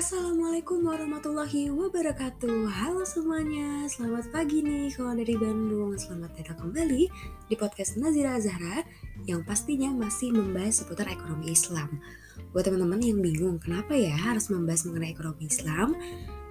Assalamualaikum 0.00 0.88
warahmatullahi 0.88 1.68
wabarakatuh. 1.68 2.72
Halo 2.72 3.04
semuanya, 3.04 3.84
selamat 3.84 4.32
pagi 4.32 4.64
nih 4.64 4.88
kalau 4.96 5.12
dari 5.12 5.36
Bandung. 5.36 5.92
Selamat 6.00 6.32
datang 6.40 6.56
kembali 6.56 7.04
di 7.44 7.54
podcast 7.60 8.00
Nazira 8.00 8.40
Zahra 8.40 8.80
Yang 9.28 9.44
pastinya 9.44 9.92
masih 9.92 10.32
membahas 10.32 10.80
seputar 10.80 11.04
ekonomi 11.04 11.52
Islam. 11.52 12.00
Buat 12.56 12.72
teman-teman 12.72 12.96
yang 13.04 13.20
bingung 13.20 13.60
kenapa 13.60 13.92
ya 13.92 14.16
harus 14.16 14.48
membahas 14.48 14.88
mengenai 14.88 15.12
ekonomi 15.12 15.52
Islam? 15.52 15.92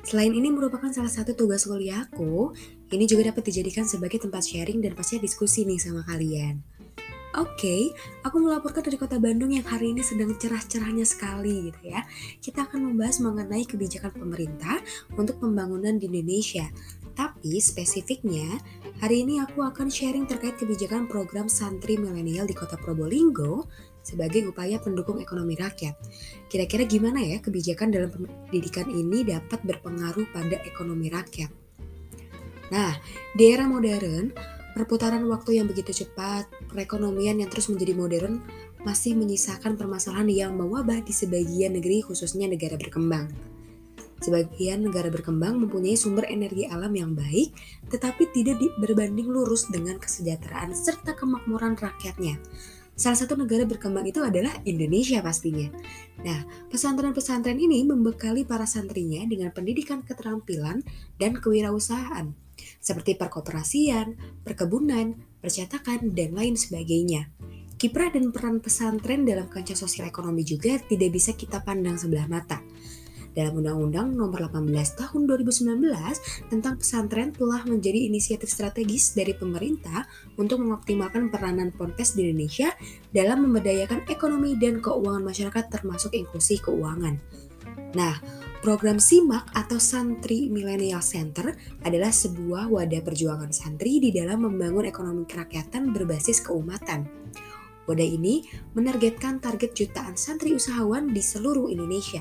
Selain 0.05 0.29
ini 0.29 0.53
merupakan 0.53 0.93
salah 0.93 1.09
satu 1.09 1.33
tugas 1.33 1.65
kuliahku 1.65 2.53
Ini 2.93 3.05
juga 3.09 3.33
dapat 3.33 3.49
dijadikan 3.49 3.89
sebagai 3.89 4.21
tempat 4.21 4.45
sharing 4.45 4.77
dan 4.77 4.93
pastinya 4.93 5.25
diskusi 5.25 5.65
nih 5.65 5.81
sama 5.81 6.05
kalian 6.05 6.61
Oke, 7.37 7.61
okay, 7.61 7.81
aku 8.25 8.41
melaporkan 8.41 8.81
dari 8.81 8.97
kota 8.97 9.21
Bandung 9.21 9.53
yang 9.53 9.61
hari 9.61 9.93
ini 9.93 10.01
sedang 10.01 10.33
cerah-cerahnya 10.33 11.05
sekali 11.05 11.69
gitu 11.69 11.93
ya. 11.93 12.01
Kita 12.41 12.65
akan 12.65 12.89
membahas 12.89 13.21
mengenai 13.21 13.69
kebijakan 13.69 14.17
pemerintah 14.17 14.81
untuk 15.13 15.37
pembangunan 15.37 16.01
di 16.01 16.09
Indonesia. 16.09 16.65
Tapi 17.13 17.61
spesifiknya, 17.61 18.57
hari 18.97 19.21
ini 19.21 19.45
aku 19.45 19.61
akan 19.61 19.93
sharing 19.93 20.25
terkait 20.25 20.57
kebijakan 20.57 21.05
program 21.05 21.45
santri 21.45 22.01
milenial 22.01 22.49
di 22.49 22.57
kota 22.57 22.81
Probolinggo 22.81 23.69
sebagai 24.01 24.49
upaya 24.49 24.81
pendukung 24.81 25.21
ekonomi 25.21 25.53
rakyat. 25.53 25.93
Kira-kira 26.49 26.89
gimana 26.89 27.21
ya 27.21 27.37
kebijakan 27.45 27.93
dalam 27.93 28.09
pendidikan 28.09 28.89
ini 28.89 29.21
dapat 29.21 29.61
berpengaruh 29.61 30.33
pada 30.33 30.65
ekonomi 30.65 31.13
rakyat? 31.13 31.53
Nah, 32.73 32.97
di 33.37 33.43
era 33.53 33.69
modern, 33.69 34.33
Perputaran 34.79 35.27
waktu 35.27 35.59
yang 35.59 35.67
begitu 35.67 35.91
cepat, 35.91 36.47
perekonomian 36.71 37.35
yang 37.43 37.51
terus 37.51 37.67
menjadi 37.67 37.99
modern, 37.99 38.39
masih 38.87 39.11
menyisakan 39.11 39.75
permasalahan 39.75 40.31
yang 40.31 40.51
mewabah 40.55 41.03
di 41.03 41.11
sebagian 41.11 41.75
negeri 41.75 41.99
khususnya 41.99 42.47
negara 42.47 42.79
berkembang. 42.79 43.27
Sebagian 44.23 44.87
negara 44.87 45.11
berkembang 45.11 45.59
mempunyai 45.59 45.99
sumber 45.99 46.31
energi 46.31 46.63
alam 46.63 46.95
yang 46.95 47.11
baik, 47.11 47.51
tetapi 47.91 48.31
tidak 48.31 48.55
berbanding 48.79 49.27
lurus 49.27 49.67
dengan 49.67 49.99
kesejahteraan 49.99 50.71
serta 50.71 51.11
kemakmuran 51.11 51.75
rakyatnya. 51.75 52.39
Salah 52.95 53.19
satu 53.19 53.35
negara 53.35 53.67
berkembang 53.67 54.07
itu 54.07 54.23
adalah 54.23 54.63
Indonesia 54.63 55.19
pastinya. 55.19 55.67
Nah, 56.23 56.47
pesantren-pesantren 56.71 57.59
ini 57.59 57.83
membekali 57.83 58.47
para 58.47 58.63
santrinya 58.63 59.27
dengan 59.27 59.51
pendidikan 59.51 60.07
keterampilan 60.07 60.87
dan 61.19 61.35
kewirausahaan 61.35 62.31
seperti 62.77 63.17
perkoperasian, 63.17 64.13
perkebunan, 64.45 65.17
percetakan, 65.41 66.13
dan 66.13 66.37
lain 66.37 66.53
sebagainya. 66.53 67.33
Kiprah 67.79 68.11
dan 68.11 68.35
peran 68.35 68.59
pesantren 68.59 69.23
dalam 69.23 69.47
kancah 69.47 69.73
sosial 69.73 70.11
ekonomi 70.11 70.43
juga 70.43 70.77
tidak 70.83 71.09
bisa 71.15 71.31
kita 71.31 71.63
pandang 71.63 71.95
sebelah 71.95 72.27
mata. 72.27 72.59
Dalam 73.31 73.61
Undang-Undang 73.61 74.19
Nomor 74.19 74.51
18 74.51 74.99
Tahun 74.99 75.21
2019 75.23 76.51
tentang 76.51 76.75
pesantren 76.75 77.31
telah 77.31 77.63
menjadi 77.63 78.11
inisiatif 78.11 78.51
strategis 78.51 79.15
dari 79.15 79.31
pemerintah 79.31 80.03
untuk 80.35 80.59
mengoptimalkan 80.59 81.31
peranan 81.31 81.71
ponpes 81.71 82.19
di 82.19 82.27
Indonesia 82.27 82.73
dalam 83.15 83.47
memberdayakan 83.47 84.11
ekonomi 84.11 84.59
dan 84.59 84.83
keuangan 84.83 85.23
masyarakat 85.23 85.71
termasuk 85.71 86.11
inklusi 86.11 86.59
keuangan. 86.59 87.15
Nah, 87.95 88.19
Program 88.59 88.99
SIMAK 88.99 89.55
atau 89.55 89.79
Santri 89.79 90.51
Millennial 90.51 90.99
Center 90.99 91.55
adalah 91.79 92.11
sebuah 92.11 92.67
wadah 92.67 92.99
perjuangan 92.99 93.55
santri 93.55 94.03
di 94.03 94.11
dalam 94.11 94.43
membangun 94.43 94.83
ekonomi 94.83 95.23
kerakyatan 95.23 95.95
berbasis 95.95 96.43
keumatan. 96.43 97.07
Wadah 97.87 98.03
ini 98.03 98.43
menargetkan 98.75 99.39
target 99.39 99.71
jutaan 99.79 100.19
santri 100.19 100.51
usahawan 100.51 101.07
di 101.07 101.23
seluruh 101.23 101.71
Indonesia. 101.71 102.19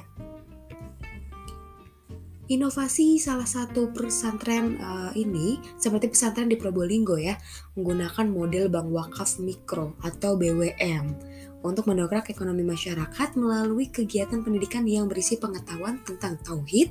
Inovasi 2.47 3.19
salah 3.19 3.45
satu 3.45 3.91
pesantren 3.91 4.79
uh, 4.79 5.11
ini 5.19 5.59
seperti 5.75 6.07
pesantren 6.07 6.47
di 6.47 6.55
Probolinggo 6.55 7.19
ya, 7.19 7.35
menggunakan 7.75 8.31
model 8.31 8.71
bank 8.71 8.89
wakaf 8.95 9.43
mikro 9.43 9.99
atau 10.07 10.39
BWM 10.39 11.28
untuk 11.63 11.91
mendongkrak 11.91 12.31
ekonomi 12.31 12.63
masyarakat 12.63 13.35
melalui 13.35 13.91
kegiatan 13.91 14.43
pendidikan 14.43 14.87
yang 14.87 15.11
berisi 15.11 15.37
pengetahuan 15.41 15.99
tentang 16.07 16.39
tauhid, 16.47 16.91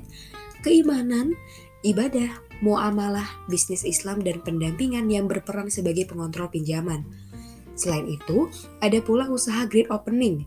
keimanan, 0.60 1.32
ibadah, 1.80 2.28
muamalah, 2.60 3.26
bisnis 3.48 3.86
Islam, 3.86 4.20
dan 4.20 4.44
pendampingan 4.44 5.08
yang 5.08 5.24
berperan 5.30 5.72
sebagai 5.72 6.04
pengontrol 6.10 6.52
pinjaman. 6.52 7.06
Selain 7.78 8.04
itu, 8.10 8.50
ada 8.82 8.98
pula 8.98 9.30
usaha 9.30 9.64
great 9.70 9.88
opening 9.88 10.44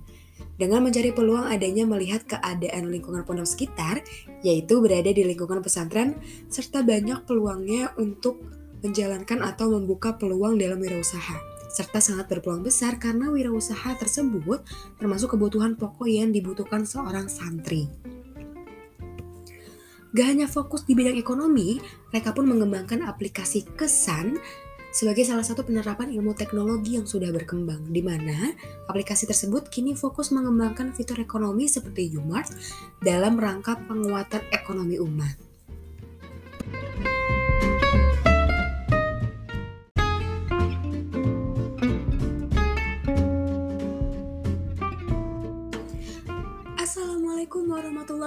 dengan 0.59 0.85
mencari 0.85 1.09
peluang 1.09 1.49
adanya 1.49 1.89
melihat 1.89 2.21
keadaan 2.29 2.93
lingkungan 2.93 3.25
pondok 3.25 3.49
sekitar, 3.49 4.05
yaitu 4.45 4.77
berada 4.77 5.09
di 5.09 5.25
lingkungan 5.25 5.63
pesantren, 5.65 6.13
serta 6.53 6.85
banyak 6.85 7.25
peluangnya 7.25 7.97
untuk 7.97 8.37
menjalankan 8.85 9.41
atau 9.41 9.73
membuka 9.73 10.13
peluang 10.17 10.61
dalam 10.61 10.77
wirausaha 10.77 11.50
serta 11.71 12.03
sangat 12.03 12.27
berpeluang 12.27 12.67
besar 12.67 12.99
karena 12.99 13.31
wirausaha 13.31 13.95
tersebut 13.95 14.67
termasuk 14.99 15.39
kebutuhan 15.39 15.79
pokok 15.79 16.11
yang 16.11 16.35
dibutuhkan 16.35 16.83
seorang 16.83 17.31
santri. 17.31 17.87
Gak 20.11 20.27
hanya 20.27 20.47
fokus 20.51 20.83
di 20.83 20.91
bidang 20.91 21.15
ekonomi, 21.15 21.79
mereka 22.11 22.35
pun 22.35 22.43
mengembangkan 22.43 23.07
aplikasi 23.07 23.63
kesan 23.79 24.35
sebagai 24.91 25.23
salah 25.23 25.47
satu 25.47 25.63
penerapan 25.63 26.11
ilmu 26.11 26.35
teknologi 26.35 26.99
yang 26.99 27.07
sudah 27.07 27.31
berkembang, 27.31 27.87
di 27.87 28.03
mana 28.03 28.51
aplikasi 28.91 29.23
tersebut 29.23 29.71
kini 29.71 29.95
fokus 29.95 30.35
mengembangkan 30.35 30.91
fitur 30.91 31.15
ekonomi 31.23 31.71
seperti 31.71 32.11
Umart 32.19 32.51
dalam 32.99 33.39
rangka 33.39 33.79
penguatan 33.87 34.43
ekonomi 34.51 34.99
umat. 34.99 35.50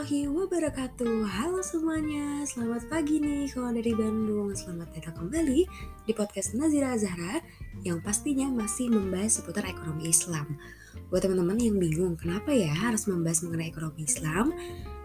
Warahmatullahi 0.04 0.36
wabarakatuh. 0.36 1.16
Halo 1.32 1.64
semuanya, 1.64 2.44
selamat 2.44 2.92
pagi 2.92 3.24
nih 3.24 3.48
kalau 3.48 3.72
dari 3.72 3.96
Bandung. 3.96 4.52
Selamat 4.52 4.92
datang 4.92 5.16
kembali 5.16 5.64
di 6.04 6.12
podcast 6.12 6.52
Nazira 6.52 6.92
Zahra 7.00 7.40
Yang 7.80 8.04
pastinya 8.04 8.52
masih 8.52 8.92
membahas 8.92 9.40
seputar 9.40 9.64
ekonomi 9.64 10.12
Islam. 10.12 10.60
Buat 11.08 11.24
teman-teman 11.24 11.56
yang 11.56 11.80
bingung 11.80 12.20
kenapa 12.20 12.52
ya 12.52 12.68
harus 12.68 13.08
membahas 13.08 13.48
mengenai 13.48 13.72
ekonomi 13.72 14.04
Islam? 14.04 14.52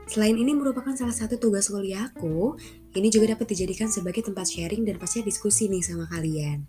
Selain 0.03 0.35
ini 0.35 0.51
merupakan 0.51 0.91
salah 0.91 1.15
satu 1.15 1.39
tugas 1.39 1.71
kuliahku 1.71 2.59
Ini 2.91 3.07
juga 3.07 3.39
dapat 3.39 3.55
dijadikan 3.55 3.87
sebagai 3.87 4.27
tempat 4.27 4.51
sharing 4.51 4.83
dan 4.83 4.99
pastinya 4.99 5.31
diskusi 5.31 5.71
nih 5.71 5.79
sama 5.79 6.11
kalian 6.11 6.67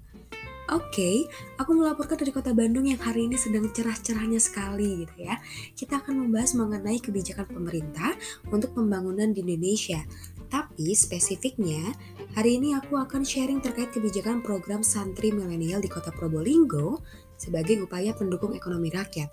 Oke, 0.71 0.87
okay, 0.87 1.17
aku 1.59 1.75
melaporkan 1.75 2.15
dari 2.15 2.31
kota 2.31 2.55
Bandung 2.55 2.87
yang 2.87 3.03
hari 3.03 3.27
ini 3.27 3.35
sedang 3.35 3.67
cerah-cerahnya 3.75 4.39
sekali 4.39 5.03
gitu 5.03 5.27
ya. 5.27 5.35
Kita 5.75 5.99
akan 5.99 6.23
membahas 6.23 6.55
mengenai 6.55 7.03
kebijakan 7.03 7.51
pemerintah 7.51 8.15
untuk 8.55 8.79
pembangunan 8.79 9.35
di 9.35 9.43
Indonesia. 9.43 9.99
Tapi 10.47 10.95
spesifiknya, 10.95 11.91
hari 12.39 12.63
ini 12.63 12.79
aku 12.79 13.03
akan 13.03 13.27
sharing 13.27 13.59
terkait 13.59 13.91
kebijakan 13.91 14.47
program 14.47 14.87
santri 14.87 15.35
milenial 15.35 15.83
di 15.83 15.91
kota 15.91 16.15
Probolinggo 16.15 17.03
sebagai 17.35 17.83
upaya 17.83 18.15
pendukung 18.15 18.55
ekonomi 18.55 18.95
rakyat. 18.95 19.27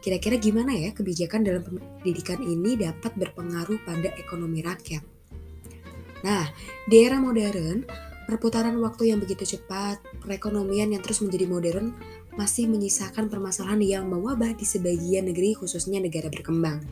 Kira-kira 0.00 0.40
gimana 0.40 0.72
ya 0.72 0.96
kebijakan 0.96 1.44
dalam 1.44 1.68
pendidikan 1.68 2.40
ini 2.40 2.80
dapat 2.80 3.12
berpengaruh 3.12 3.76
pada 3.84 4.08
ekonomi 4.16 4.64
rakyat? 4.64 5.04
Nah, 6.24 6.48
di 6.88 6.96
era 7.04 7.20
modern, 7.20 8.07
Perputaran 8.28 8.76
waktu 8.84 9.08
yang 9.08 9.24
begitu 9.24 9.56
cepat, 9.56 10.04
perekonomian 10.20 10.92
yang 10.92 11.00
terus 11.00 11.24
menjadi 11.24 11.48
modern, 11.48 11.96
masih 12.36 12.68
menyisakan 12.68 13.32
permasalahan 13.32 13.80
yang 13.80 14.04
mewabah 14.04 14.52
di 14.52 14.68
sebagian 14.68 15.32
negeri 15.32 15.56
khususnya 15.56 15.96
negara 15.96 16.28
berkembang. 16.28 16.84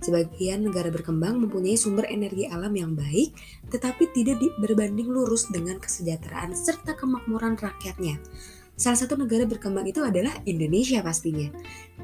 Sebagian 0.00 0.64
negara 0.64 0.88
berkembang 0.88 1.44
mempunyai 1.44 1.76
sumber 1.76 2.08
energi 2.08 2.48
alam 2.48 2.72
yang 2.72 2.96
baik, 2.96 3.36
tetapi 3.68 4.08
tidak 4.16 4.40
berbanding 4.56 5.12
lurus 5.12 5.44
dengan 5.52 5.76
kesejahteraan 5.76 6.56
serta 6.56 6.96
kemakmuran 6.96 7.60
rakyatnya. 7.60 8.16
Salah 8.76 9.00
satu 9.00 9.16
negara 9.16 9.48
berkembang 9.48 9.88
itu 9.88 10.04
adalah 10.04 10.36
Indonesia 10.44 11.00
pastinya. 11.00 11.48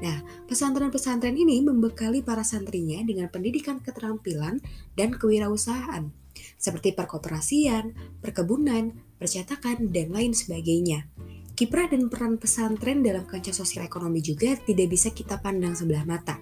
Nah, 0.01 0.25
pesantren-pesantren 0.49 1.37
ini 1.37 1.61
membekali 1.61 2.25
para 2.25 2.41
santrinya 2.41 2.97
dengan 3.05 3.29
pendidikan 3.29 3.77
keterampilan 3.77 4.57
dan 4.97 5.13
kewirausahaan 5.13 6.09
seperti 6.57 6.97
perkoperasian, 6.97 7.93
perkebunan, 8.19 8.97
percetakan, 9.21 9.93
dan 9.93 10.09
lain 10.09 10.33
sebagainya. 10.33 11.05
Kiprah 11.53 11.85
dan 11.85 12.09
peran 12.09 12.41
pesantren 12.41 13.05
dalam 13.05 13.29
kancah 13.29 13.53
sosial 13.53 13.85
ekonomi 13.85 14.25
juga 14.25 14.57
tidak 14.57 14.87
bisa 14.89 15.13
kita 15.13 15.37
pandang 15.37 15.77
sebelah 15.77 16.01
mata. 16.01 16.41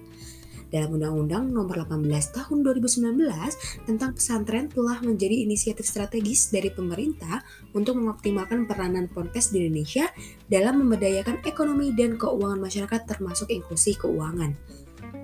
Dalam 0.72 0.96
Undang-Undang 0.96 1.52
Nomor 1.52 1.84
18 1.84 2.08
Tahun 2.32 2.58
2019 2.64 3.84
tentang 3.84 4.16
pesantren 4.16 4.72
telah 4.72 5.04
menjadi 5.04 5.44
inisiatif 5.44 5.84
strategis 5.84 6.48
dari 6.48 6.72
pemerintah 6.72 7.44
untuk 7.76 8.00
mengoptimalkan 8.00 8.64
peranan 8.64 9.12
ponpes 9.12 9.52
di 9.52 9.68
Indonesia 9.68 10.08
dalam 10.48 10.80
memberdayakan 10.80 11.44
ekonomi 11.44 11.92
dan 11.92 12.16
keuangan 12.16 12.56
masyarakat 12.56 13.00
termasuk 13.04 13.52
inklusi 13.52 13.92
keuangan. 14.00 14.56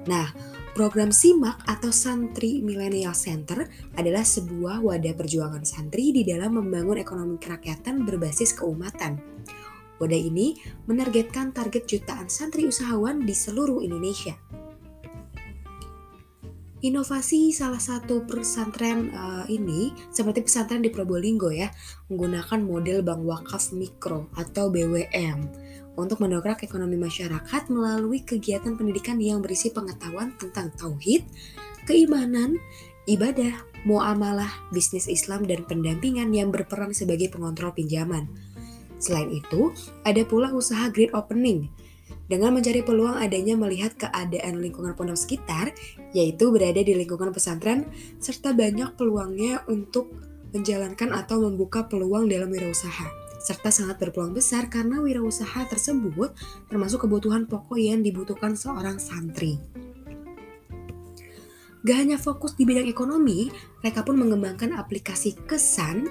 Nah, 0.05 0.29
Program 0.79 1.11
SIMAK 1.11 1.67
atau 1.67 1.91
Santri 1.91 2.63
Millennial 2.63 3.11
Center 3.11 3.67
adalah 3.99 4.23
sebuah 4.23 4.79
wadah 4.79 5.11
perjuangan 5.11 5.67
santri 5.67 6.15
di 6.15 6.23
dalam 6.23 6.55
membangun 6.55 7.03
ekonomi 7.03 7.35
kerakyatan 7.35 8.07
berbasis 8.07 8.55
keumatan. 8.55 9.19
Wadah 9.99 10.23
ini 10.23 10.55
menargetkan 10.87 11.51
target 11.51 11.91
jutaan 11.91 12.31
santri 12.31 12.71
usahawan 12.71 13.27
di 13.27 13.35
seluruh 13.35 13.83
Indonesia. 13.83 14.39
Inovasi 16.79 17.51
salah 17.51 17.83
satu 17.83 18.23
pesantren 18.23 19.11
uh, 19.11 19.43
ini 19.51 19.91
seperti 20.15 20.47
pesantren 20.47 20.79
di 20.79 20.95
Probolinggo 20.95 21.51
ya, 21.51 21.75
menggunakan 22.07 22.63
model 22.63 23.03
bank 23.03 23.27
wakaf 23.27 23.75
mikro 23.75 24.31
atau 24.39 24.71
BWM 24.71 25.43
untuk 25.99 26.23
mendongkrak 26.23 26.63
ekonomi 26.63 26.95
masyarakat 26.95 27.67
melalui 27.75 28.23
kegiatan 28.23 28.79
pendidikan 28.79 29.19
yang 29.19 29.43
berisi 29.43 29.75
pengetahuan 29.75 30.39
tentang 30.39 30.71
tauhid, 30.79 31.27
keimanan, 31.83 32.55
ibadah, 33.11 33.59
muamalah, 33.83 34.71
bisnis 34.71 35.11
Islam 35.11 35.51
dan 35.51 35.67
pendampingan 35.67 36.31
yang 36.31 36.55
berperan 36.55 36.95
sebagai 36.95 37.27
pengontrol 37.35 37.75
pinjaman. 37.75 38.31
Selain 39.03 39.35
itu, 39.35 39.75
ada 40.07 40.23
pula 40.23 40.55
usaha 40.55 40.87
great 40.95 41.11
opening 41.11 41.67
dengan 42.29 42.57
mencari 42.57 42.85
peluang 42.85 43.17
adanya 43.17 43.57
melihat 43.57 43.97
keadaan 43.97 44.61
lingkungan 44.61 44.93
pondok 44.93 45.17
sekitar, 45.17 45.73
yaitu 46.13 46.53
berada 46.53 46.81
di 46.81 46.93
lingkungan 46.93 47.33
pesantren, 47.33 47.89
serta 48.21 48.53
banyak 48.53 48.95
peluangnya 48.95 49.65
untuk 49.69 50.13
menjalankan 50.53 51.13
atau 51.13 51.45
membuka 51.45 51.89
peluang 51.89 52.29
dalam 52.29 52.49
wirausaha, 52.49 53.09
serta 53.41 53.69
sangat 53.69 54.01
berpeluang 54.01 54.33
besar 54.33 54.69
karena 54.73 55.01
wirausaha 55.01 55.69
tersebut 55.69 56.33
termasuk 56.69 57.05
kebutuhan 57.05 57.45
pokok 57.45 57.77
yang 57.77 58.01
dibutuhkan 58.01 58.57
seorang 58.57 58.97
santri. 58.97 59.61
Gak 61.87 61.95
hanya 62.05 62.19
fokus 62.19 62.59
di 62.59 62.67
bidang 62.67 62.91
ekonomi, 62.91 63.49
mereka 63.81 64.03
pun 64.03 64.19
mengembangkan 64.19 64.75
aplikasi 64.75 65.39
kesan 65.47 66.11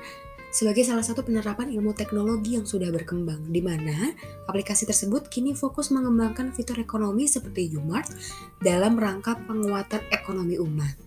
sebagai 0.51 0.83
salah 0.83 1.03
satu 1.05 1.23
penerapan 1.23 1.71
ilmu 1.71 1.95
teknologi 1.95 2.59
yang 2.59 2.67
sudah 2.67 2.91
berkembang, 2.91 3.47
di 3.49 3.63
mana 3.63 4.11
aplikasi 4.45 4.83
tersebut 4.83 5.31
kini 5.31 5.55
fokus 5.55 5.89
mengembangkan 5.89 6.51
fitur 6.51 6.77
ekonomi 6.81 7.25
seperti 7.25 7.71
Umart 7.77 8.11
dalam 8.59 8.99
rangka 8.99 9.39
penguatan 9.47 10.03
ekonomi 10.11 10.59
umat. 10.59 11.06